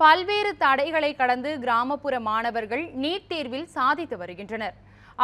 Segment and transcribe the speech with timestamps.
[0.00, 4.76] பல்வேறு தடைகளை கடந்து கிராமப்புற மாணவர்கள் நீட் தேர்வில் சாதித்து வருகின்றனர்.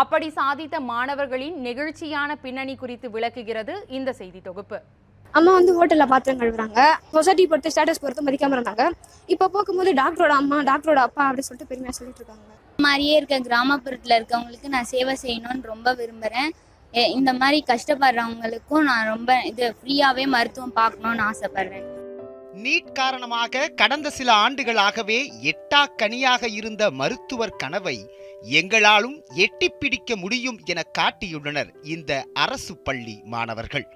[0.03, 4.79] அப்படி சாதித்த மாணவர்களின் நெகிழ்ச்சியான பின்னணி குறித்து விளக்குகிறது இந்த செய்தி தொகுப்பு.
[5.39, 6.81] அம்மா வந்து ஹோட்டலில் பாத்திரம் கழுவுறாங்க.
[7.15, 8.85] சொசைட்டி பொறுத்து ஸ்டேட்டஸ் பொறுத்து மதிக்காம இருந்தாங்க.
[9.35, 12.45] இப்போ போகும்போது டாக்டரோட அம்மா டாக்டரோட அப்பா அப்படின்னு சொல்லிட்டு பெருமையாக சொல்லிட்டு இருக்காங்க.
[12.87, 16.53] மாதிரியே இருக்க கிராமப்புறத்தில் இருக்கவங்களுக்கு நான் சேவை செய்யணும்னு ரொம்ப விரும்புகிறேன்
[17.19, 21.87] இந்த மாதிரி கஷ்டப்படுறவங்களுக்கும் நான் ரொம்ப இது ஃப்ரீயாகவே மருத்துவம் பார்க்கணும்னு ஆசைப்பட்றேன்.
[22.55, 28.11] நீட் காரணமாக கடந்த சில ஆண்டுகளாகவே எட்டா கனியாக இருந்த மருத்துவர் கனவை
[28.51, 33.87] எங்களாலும் எட்டி பிடிக்க முடியும் என காட்டியுள்ளனர் இந்த அரசு பள்ளி மாணவர்கள்.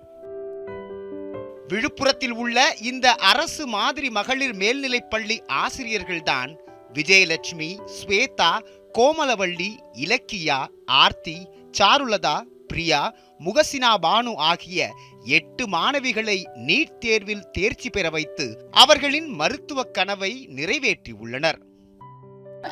[1.68, 6.56] விழுப்புரத்தில் உள்ள இந்த அரசு மாதிரி மகளிர் மேல்நிலைப் பள்ளி ஆசிரியர்கள்தான்
[6.92, 8.60] விஜயலட்சுமி ஸ்வேதா
[8.98, 13.00] கோமலவள்ளி இலக்கியா ஆர்த்தி சாருலதா பிரியா
[13.40, 14.80] முகசினா பானு ஆகிய
[15.28, 21.60] எட்டு மாணவிகளை நீட் தேர்வில் தேர்ச்சி பெற வைத்து அவர்களின் மருத்துவ கனவை நிறைவேற்றியுள்ளனர்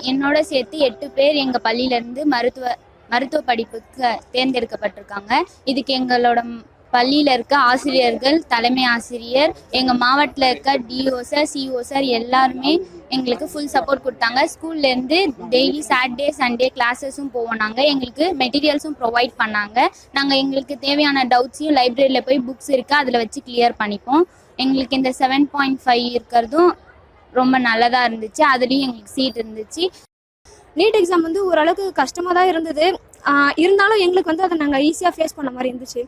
[0.04, 2.68] என்னோட சேர்த்து எட்டு பேர் எங்கள் பள்ளியிலிருந்து மருத்துவ
[3.10, 5.32] மருத்துவ படிப்புக்கு தேர்ந்தெடுக்கப்பட்டிருக்காங்க.
[5.64, 6.38] இதுக்கு எங்களோட
[6.90, 12.72] பள்ளியில் இருக்க ஆசிரியர்கள் தலைமை ஆசிரியர் எங்கள் மாவட்டத்தில் இருக்க டிஓ சார் சிஓ சார் எல்லாருமே
[13.14, 14.40] எங்களுக்கு ஃபுல் சப்போர்ட் கொடுத்தாங்க.
[14.52, 15.18] ஸ்கூல்லேருந்து
[15.54, 19.78] டெய்லி சாட்டர்டே சண்டே கிளாஸஸும் போவோம் நாங்கள் எங்களுக்கு மெட்டீரியல்ஸும் ப்ரொவைட் பண்ணாங்க.
[20.16, 24.24] நாங்கள் எங்களுக்கு தேவையான டவுட்ஸையும் லைப்ரரியில் போய் புக்ஸ் இருக்குது அதில் வச்சு கிளியர் பண்ணிப்போம்.
[24.58, 26.72] எங்களுக்கு இந்த செவன் பாயிண்ட் ஃபைவ் இருக்கிறதும்
[27.40, 28.42] ரொம்ப நல்லதாக இருந்துச்சு.
[28.54, 29.84] அதுலேயும் எங்களுக்கு சீட் இருந்துச்சு.
[30.78, 32.86] நீட் எக்ஸாம் வந்து ஓரளவுக்கு கஷ்டமாக தான் இருந்தது
[33.64, 36.02] இருந்தாலும் எங்களுக்கு வந்து அதை நாங்கள் ஈஸியாக ஃபேஸ் பண்ண மாதிரி இருந்துச்சு.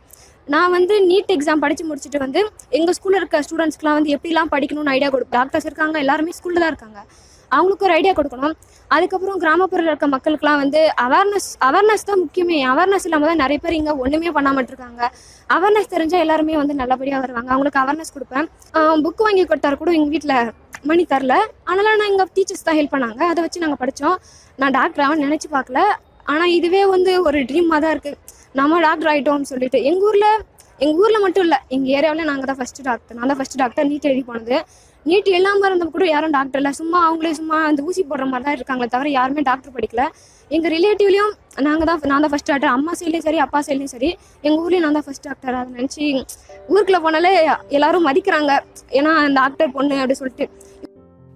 [0.54, 2.40] நான் வந்து நீட் எக்ஸாம் படித்து முடிச்சுட்டு வந்து
[2.78, 7.00] எங்கள் ஸ்கூலில் இருக்க ஸ்டூடெண்ட்ஸ்க்குலாம் வந்து எப்படிலாம் படிக்கணும்னு ஐடியா கொடுப்போம் டாக்டர்ஸ் இருக்காங்க எல்லாருமே ஸ்கூலில் தான் இருக்காங்க.
[7.56, 8.54] அவங்களுக்கு ஒரு ஐடியா கொடுக்கணும்.
[8.94, 12.58] அதுக்கப்புறம் கிராமப்புறத்தில் இருக்க மக்களுக்குலாம் வந்து அவேர்னஸ் அவேர்னஸ் தான் முக்கியமே.
[12.72, 15.02] அவேர்னஸ் இல்லாமல் தான் நிறைய பேர் இங்கே ஒன்றுமே பண்ண இருக்காங்க
[15.56, 17.50] அவேர்னஸ் தெரிஞ்சால் எல்லாருமே வந்து நல்லபடியாக வருவாங்க.
[17.54, 18.48] அவங்களுக்கு அவேர்னஸ் கொடுப்பேன்.
[19.04, 20.36] புக் வாங்கி கொடுத்தாரு கூட எங்கள் வீட்டில்
[20.90, 21.34] மணி தரல.
[21.70, 23.22] அதனால் நான் எங்கள் டீச்சர்ஸ் தான் ஹெல்ப் பண்ணாங்க.
[23.32, 24.18] அதை வச்சு நாங்கள் படித்தோம்
[24.62, 25.80] நான் டாக்டர் ஆக நினச்சி பார்க்கல.
[26.32, 28.18] ஆனால் இதுவே வந்து ஒரு ட்ரீமாக தான் இருக்குது
[28.58, 30.28] நம்ம டாக்டர் ஆகிட்டோம்னு சொல்லிட்டு எங்கள் ஊரில்
[30.84, 34.06] எங்கள் ஊரில் மட்டும் இல்லை எங்கள் ஏரியாவில் நாங்கள் தான் ஃபஸ்ட்டு டாக்டர் நான் தான் ஃபஸ்ட்டு டாக்டர் நீட்
[34.10, 34.56] எழுதி போனது.
[35.06, 36.72] நீட் இல்லாமல் இருந்தப்ப கூட யாரும் டாக்டர் இல்லை.
[36.78, 40.04] சும்மா அவங்களே சும்மா அந்த ஊசி போடுற மாதிரி தான் இருக்காங்களே தவிர யாருமே டாக்டர் படிக்கல.
[40.50, 41.32] எங்கள் ரிலேட்டிவ்லேயும்
[41.66, 44.10] நாங்கள் தான் நான் தான் ஃபஸ்ட் டாக்டர் அம்மா சைட்லேயும் சரி அப்பா சைட்லேயும் சரி
[44.46, 46.04] எங்கள் ஊர்லேயும் நான் தான் ஃபஸ்ட் டாக்டர் அதை நினச்சி
[46.72, 47.32] ஊருக்குள்ளே போனாலே
[47.78, 48.52] எல்லாரும் மதிக்கிறாங்க.
[48.98, 50.46] ஏன்னா டாக்டர் பொண்ணு அப்படி சொல்லிட்டு.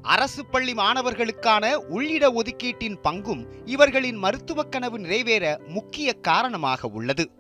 [0.03, 7.31] அரசு பள்ளி மாணவர்களுக்கான உள்ளிட ஒதுக்கீட்டின் பங்கும் இவர்களின் மருத்துவ கனவு நிறைவேற முக்கிய காரணமாக உள்ளது.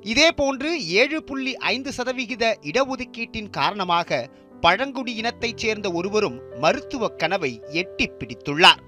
[0.00, 4.30] இதேபோன்று ஏழு புள்ளி ஐந்து சதவிகித இடஒதுக்கீட்டின் காரணமாக
[4.60, 8.78] பழங்குடி இனத்தைச் சேர்ந்த ஒருவரும் மருத்துவ கனவை எட்டிப் பிடித்துள்ளார்.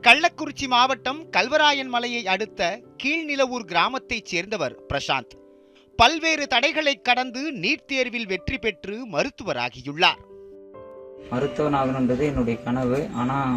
[0.00, 5.38] கள்ளக்குறிச்சி மாவட்டம் கல்வராயன் மலையை அடுத்த கீழ்நிலவூர் கிராமத்தைச் சேர்ந்தவர் பிரசாந்த்.
[5.96, 10.28] பல்வேறு தடைகளை கடந்து நீட் தேர்வில் வெற்றி பெற்று மருத்துவராகியுள்ளார்.
[11.30, 12.98] மருத்துவன் ஆகணுன்றது என்னுடைய கனவு.
[13.20, 13.54] ஆனால்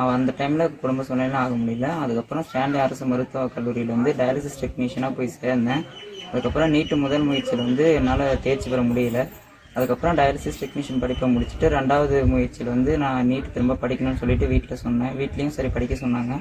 [0.00, 1.88] அவன் அந்த டைமில் குடும்ப சூழ்நிலை ஆக முடியல.
[2.04, 5.82] அதுக்கப்புறம் ஸ்டான்லி அரசு மருத்துவக் கல்லூரியில் வந்து டயாலிசிஸ் டெக்னீஷியனாக போய் சேர்ந்தேன்.
[6.30, 9.20] அதுக்கப்புறம் நீட்டு முதல் முயற்சியில் வந்து என்னால் தேர்ச்சி பெற முடியல.
[9.76, 15.14] அதுக்கப்புறம் டயாலிசிஸ் டெக்னீஷியன் படிப்பை முடிச்சுட்டு ரெண்டாவது முயற்சியில் வந்து நான் நீட் திரும்ப படிக்கணும்னு சொல்லிட்டு வீட்டில் சொன்னேன்.
[15.20, 16.34] வீட்லேயும் சரி படிக்க சொன்னாங்க.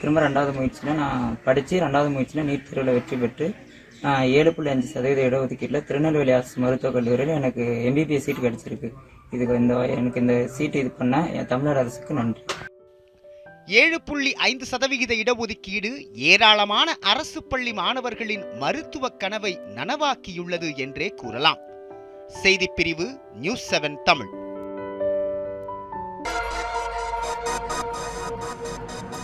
[0.00, 3.46] திரும்ப ரெண்டாவது முயற்சியில் நான் படித்து ரெண்டாவது முயற்சியில் நீட் தேர்வில் வெற்றி பெற்று
[4.38, 8.88] ஏழு புள்ளி அஞ்சு சதவீத இடஒதுக்கீட்டில் திருநெல்வேலி அரசு மருத்துவக் கல்லூரியில் எனக்கு எம்பிபிஎஸ் சீட் கிடச்சிருக்கு.
[9.34, 12.42] இதுக்கு இந்த எனக்கு இந்த சீட்டு இது பண்ண என் தமிழர் அரசுக்கு நன்றி.
[13.66, 21.60] ஏழு புள்ளி ஐந்து சதவிகித இடஒதுக்கீடு ஏராளமான அரசு பள்ளி மாணவர்களின் மருத்துவ கனவை நனவாக்கியுள்ளது என்றே கூறலாம்.
[22.42, 24.32] செய்திப்பிரிவு நியூஸ் செவன் தமிழ்.